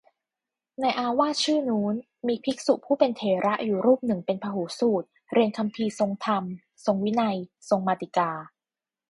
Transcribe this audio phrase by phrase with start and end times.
[0.81, 1.93] ในอาวาสชื่อโน้น
[2.27, 6.43] มีภิกษุผู้เป็นเถระอยู่รูปหนึ่งเป็นพหูสูตร เรียนคำภีร์ ทรงธรรม
[6.85, 7.37] ทรงวินัย
[7.69, 8.31] ทรงมาติกา